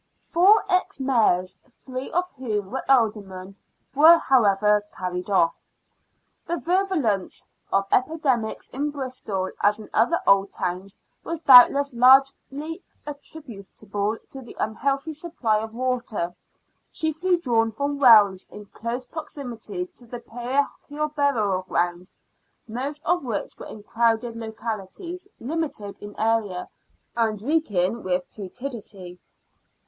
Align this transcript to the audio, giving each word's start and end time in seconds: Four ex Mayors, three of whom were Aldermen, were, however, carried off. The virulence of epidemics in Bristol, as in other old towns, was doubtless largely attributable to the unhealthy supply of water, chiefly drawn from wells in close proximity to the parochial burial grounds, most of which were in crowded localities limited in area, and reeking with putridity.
Four 0.17 0.65
ex 0.67 0.99
Mayors, 0.99 1.59
three 1.69 2.09
of 2.11 2.27
whom 2.31 2.71
were 2.71 2.83
Aldermen, 2.89 3.55
were, 3.93 4.17
however, 4.17 4.83
carried 4.91 5.29
off. 5.29 5.53
The 6.47 6.57
virulence 6.57 7.45
of 7.71 7.85
epidemics 7.91 8.67
in 8.69 8.89
Bristol, 8.89 9.51
as 9.61 9.79
in 9.79 9.91
other 9.93 10.19
old 10.25 10.51
towns, 10.53 10.97
was 11.23 11.37
doubtless 11.37 11.93
largely 11.93 12.81
attributable 13.05 14.17
to 14.31 14.41
the 14.41 14.57
unhealthy 14.59 15.13
supply 15.13 15.59
of 15.59 15.71
water, 15.75 16.33
chiefly 16.91 17.37
drawn 17.37 17.69
from 17.71 17.99
wells 17.99 18.47
in 18.49 18.65
close 18.73 19.05
proximity 19.05 19.85
to 19.85 20.07
the 20.07 20.19
parochial 20.19 21.09
burial 21.09 21.61
grounds, 21.69 22.15
most 22.67 23.05
of 23.05 23.23
which 23.23 23.55
were 23.59 23.67
in 23.67 23.83
crowded 23.83 24.35
localities 24.35 25.27
limited 25.39 25.99
in 26.01 26.17
area, 26.19 26.67
and 27.15 27.43
reeking 27.43 28.01
with 28.01 28.23
putridity. 28.35 29.19